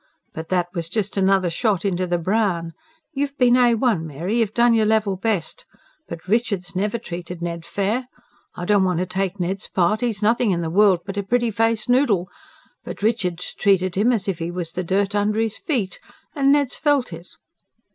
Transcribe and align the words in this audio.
But 0.33 0.49
that 0.49 0.65
was 0.73 0.89
just 0.89 1.15
another 1.15 1.51
shoot 1.51 1.85
into 1.85 2.07
the 2.07 2.17
brown. 2.17 2.73
You've 3.13 3.37
been 3.37 3.53
A1, 3.53 4.01
Mary; 4.01 4.39
you've 4.39 4.55
done 4.55 4.73
your 4.73 4.87
level 4.87 5.15
best. 5.15 5.63
But 6.07 6.27
Richard's 6.27 6.75
never 6.75 6.97
treated 6.97 7.39
Ned 7.39 7.65
fair. 7.65 8.07
I 8.55 8.65
don't 8.65 8.83
want 8.83 8.97
to 8.97 9.05
take 9.05 9.39
Ned's 9.39 9.67
part; 9.67 10.01
he's 10.01 10.23
nothing 10.23 10.49
in 10.49 10.61
the 10.61 10.71
world 10.71 11.01
but 11.05 11.17
a 11.17 11.21
pretty 11.21 11.51
faced 11.51 11.87
noodle. 11.87 12.27
But 12.83 13.03
Richard's 13.03 13.53
treated 13.53 13.95
'im 13.95 14.11
as 14.11 14.27
if 14.27 14.39
he 14.39 14.49
was 14.49 14.71
the 14.71 14.83
dirt 14.83 15.13
under 15.13 15.37
'is 15.39 15.59
feet. 15.59 15.99
And 16.33 16.51
Ned's 16.51 16.75
felt 16.77 17.13
it. 17.13 17.35